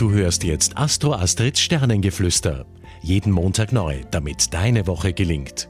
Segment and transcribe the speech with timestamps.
[0.00, 2.64] Du hörst jetzt Astro Astrids Sternengeflüster.
[3.02, 5.68] Jeden Montag neu, damit deine Woche gelingt.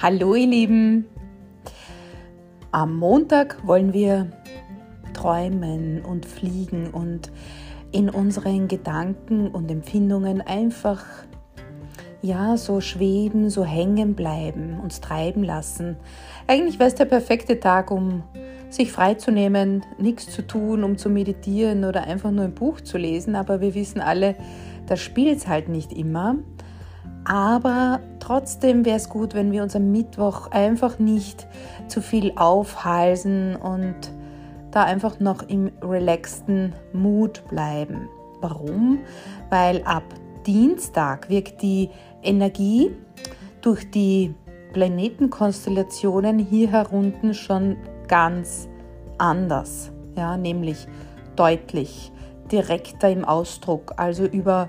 [0.00, 1.06] Hallo ihr Lieben.
[2.70, 4.30] Am Montag wollen wir
[5.14, 7.32] träumen und fliegen und
[7.90, 11.04] in unseren Gedanken und Empfindungen einfach
[12.22, 15.96] ja, so schweben, so hängen bleiben, uns treiben lassen.
[16.46, 18.22] Eigentlich wäre es der perfekte Tag, um
[18.74, 23.34] sich freizunehmen, nichts zu tun, um zu meditieren oder einfach nur ein Buch zu lesen.
[23.36, 24.34] Aber wir wissen alle,
[24.86, 26.36] das spielt es halt nicht immer.
[27.24, 31.46] Aber trotzdem wäre es gut, wenn wir uns am Mittwoch einfach nicht
[31.86, 33.94] zu viel aufhalsen und
[34.72, 38.08] da einfach noch im relaxten Mut bleiben.
[38.40, 38.98] Warum?
[39.50, 40.02] Weil ab
[40.46, 41.90] Dienstag wirkt die
[42.22, 42.90] Energie
[43.60, 44.34] durch die
[44.72, 47.76] Planetenkonstellationen hier herunten schon
[48.08, 48.68] ganz
[49.18, 50.86] anders, ja, nämlich
[51.36, 52.12] deutlich,
[52.50, 54.68] direkter im Ausdruck, also über,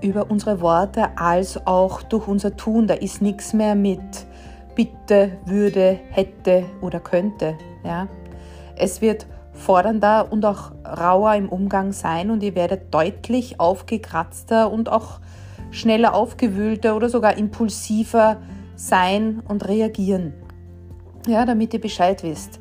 [0.00, 2.86] über unsere Worte als auch durch unser Tun.
[2.86, 4.26] Da ist nichts mehr mit
[4.74, 7.56] bitte, würde, hätte oder könnte.
[7.84, 8.06] Ja.
[8.76, 14.90] Es wird fordernder und auch rauer im Umgang sein und ihr werdet deutlich aufgekratzter und
[14.90, 15.18] auch
[15.70, 18.36] schneller aufgewühlter oder sogar impulsiver
[18.76, 20.34] sein und reagieren.
[21.26, 22.60] Ja, damit ihr Bescheid wisst.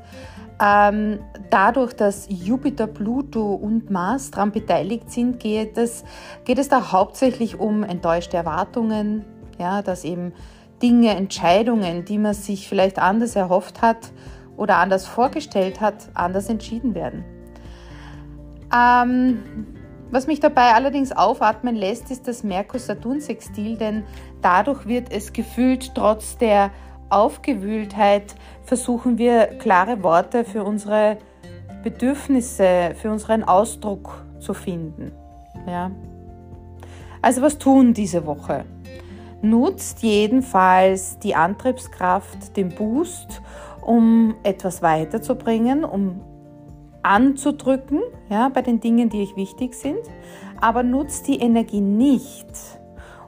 [0.62, 6.06] Ähm, dadurch, dass Jupiter, Pluto und Mars daran beteiligt sind, geht es,
[6.46, 9.26] geht es da hauptsächlich um enttäuschte Erwartungen,
[9.60, 10.34] ja, dass eben
[10.82, 14.12] Dinge, Entscheidungen, die man sich vielleicht anders erhofft hat
[14.56, 17.26] oder anders vorgestellt hat, anders entschieden werden.
[18.74, 19.40] Ähm,
[20.12, 24.04] was mich dabei allerdings aufatmen lässt, ist das Merkur-Saturn-Sextil, denn
[24.42, 26.72] dadurch wird es gefühlt trotz der
[27.10, 31.18] Aufgewühltheit versuchen wir klare Worte für unsere
[31.84, 35.12] Bedürfnisse, für unseren Ausdruck zu finden.
[35.68, 35.92] Ja.
[37.22, 38.66] Also was tun diese Woche?
[39.42, 43.42] Nutzt jedenfalls die Antriebskraft, den Boost,
[43.82, 46.22] um etwas weiterzubringen, um
[47.04, 50.00] anzudrücken, ja, bei den Dingen, die euch wichtig sind,
[50.60, 52.48] aber nutzt die Energie nicht,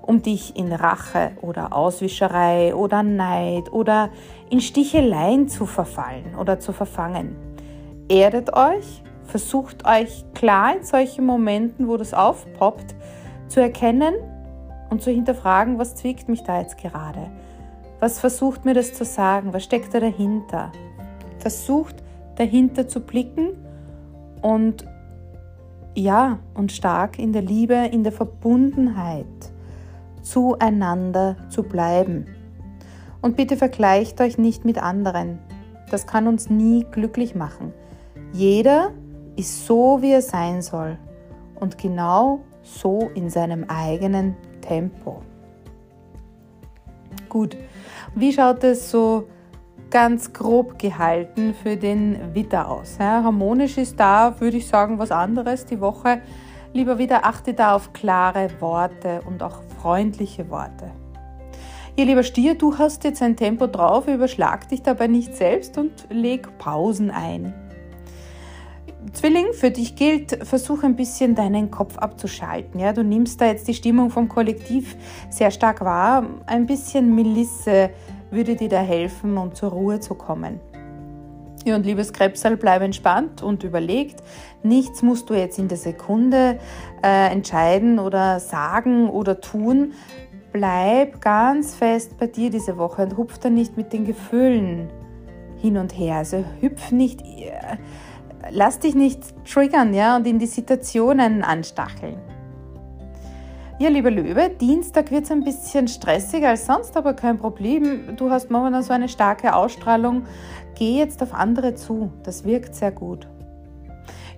[0.08, 4.10] um dich in Rache oder Auswischerei oder Neid oder
[4.50, 7.36] in Sticheleien zu verfallen oder zu verfangen.
[8.10, 12.96] Erdet euch, versucht euch klar in solchen Momenten, wo das aufpoppt,
[13.50, 14.16] zu erkennen
[14.90, 17.30] und zu hinterfragen, was zwickt mich da jetzt gerade?
[18.00, 19.54] Was versucht mir das zu sagen?
[19.54, 20.72] Was steckt da dahinter?
[21.40, 21.96] Versucht
[22.36, 23.50] dahinter zu blicken
[24.42, 24.86] und
[25.96, 29.26] ja, und stark in der Liebe, in der Verbundenheit
[30.30, 32.28] zueinander zu bleiben.
[33.22, 35.40] Und bitte vergleicht euch nicht mit anderen.
[35.90, 37.74] Das kann uns nie glücklich machen.
[38.34, 38.92] Jeder
[39.36, 40.98] ist so, wie er sein soll
[41.56, 45.22] und genau so in seinem eigenen Tempo.
[47.30, 47.58] Gut,
[48.16, 49.28] wie schaut es so
[49.90, 52.98] ganz grob gehalten für den Witter aus.
[53.00, 56.22] Ja, harmonisch ist da, würde ich sagen, was anderes die Woche.
[56.74, 60.92] Lieber wieder achte da auf klare Worte und auch freundliche Worte.
[61.96, 65.92] Ihr lieber Stier, du hast jetzt ein Tempo drauf, überschlag dich dabei nicht selbst und
[66.10, 67.54] leg Pausen ein.
[69.14, 72.80] Zwilling, für dich gilt, versuch ein bisschen deinen Kopf abzuschalten.
[72.80, 72.94] Ja?
[72.94, 74.96] Du nimmst da jetzt die Stimmung vom Kollektiv
[75.30, 76.26] sehr stark wahr.
[76.46, 77.90] Ein bisschen Melisse
[78.30, 80.60] würde dir da helfen, um zur Ruhe zu kommen.
[81.68, 84.24] Ja, und liebes Krebsal, bleib entspannt und überlegt.
[84.64, 86.60] Nichts musst du jetzt in der Sekunde
[87.04, 89.92] äh, entscheiden oder sagen oder tun.
[90.54, 94.90] Bleib ganz fest bei dir diese Woche und hupf da nicht mit den Gefühlen
[95.58, 96.16] hin und her.
[96.16, 97.76] Also hüpf nicht, äh,
[98.50, 102.16] lass dich nicht triggern ja, und in die Situationen anstacheln.
[103.80, 108.16] Ja, lieber Löwe, Dienstag wird es ein bisschen stressiger als sonst, aber kein Problem.
[108.18, 110.24] Du hast momentan so eine starke Ausstrahlung.
[110.74, 112.12] Geh jetzt auf andere zu.
[112.24, 113.28] Das wirkt sehr gut.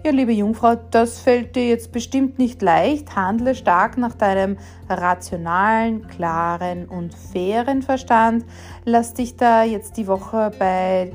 [0.04, 3.16] Ja, liebe Jungfrau, das fällt dir jetzt bestimmt nicht leicht.
[3.16, 4.58] Handle stark nach deinem
[4.90, 8.44] rationalen, klaren und fairen Verstand.
[8.84, 11.14] Lass dich da jetzt die Woche bei,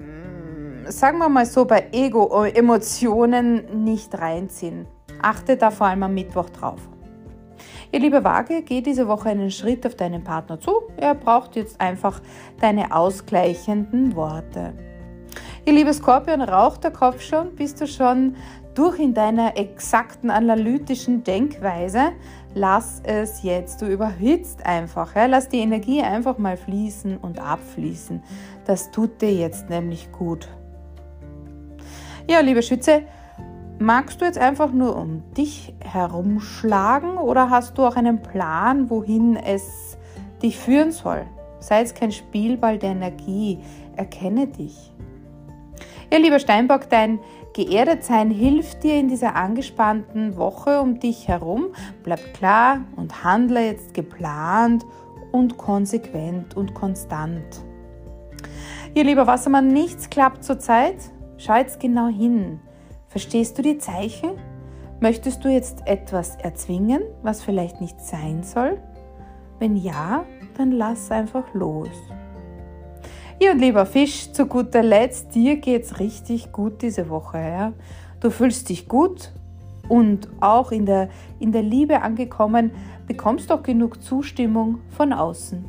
[0.00, 4.88] mm, sagen wir mal so, bei Ego-Emotionen nicht reinziehen.
[5.22, 6.80] Achte da vor allem am Mittwoch drauf.
[7.92, 10.82] Ihr liebe Waage, geh diese Woche einen Schritt auf deinen Partner zu.
[10.96, 12.20] Er braucht jetzt einfach
[12.60, 14.72] deine ausgleichenden Worte.
[15.64, 17.54] Ihr liebe Skorpion, raucht der Kopf schon?
[17.54, 18.34] Bist du schon
[18.74, 22.12] durch in deiner exakten analytischen Denkweise?
[22.54, 23.80] Lass es jetzt.
[23.80, 25.14] Du überhitzt einfach.
[25.14, 25.26] Ja?
[25.26, 28.22] Lass die Energie einfach mal fließen und abfließen.
[28.64, 30.48] Das tut dir jetzt nämlich gut.
[32.28, 33.02] Ja, liebe Schütze,
[33.82, 39.34] Magst du jetzt einfach nur um dich herumschlagen oder hast du auch einen Plan, wohin
[39.34, 39.98] es
[40.40, 41.26] dich führen soll?
[41.58, 43.58] Sei es kein Spielball der Energie,
[43.96, 44.92] erkenne dich.
[46.12, 47.18] Ja, lieber Steinbock, dein
[47.54, 51.70] Geerdetsein hilft dir in dieser angespannten Woche um dich herum.
[52.04, 54.86] Bleib klar und handle jetzt geplant
[55.32, 57.64] und konsequent und konstant.
[58.94, 60.98] Ihr lieber Wassermann, nichts klappt zurzeit.
[61.36, 62.60] Schau jetzt genau hin.
[63.12, 64.30] Verstehst du die Zeichen?
[64.98, 68.80] Möchtest du jetzt etwas erzwingen, was vielleicht nicht sein soll?
[69.58, 70.24] Wenn ja,
[70.56, 71.90] dann lass einfach los.
[73.38, 77.36] Ja, und lieber Fisch, zu guter Letzt, dir geht's richtig gut diese Woche.
[77.36, 77.72] Ja?
[78.20, 79.30] Du fühlst dich gut
[79.90, 82.70] und auch in der, in der Liebe angekommen,
[83.06, 85.68] bekommst auch genug Zustimmung von außen.